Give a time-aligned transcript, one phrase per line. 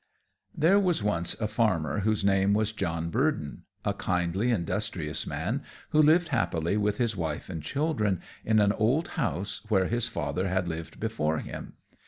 [0.57, 6.01] _There was once a farmer whose name was John Burdon, a kindly, industrious man, who
[6.01, 10.67] lived happily with his wife and children, in an old house, where his father had
[10.67, 11.73] lived before him.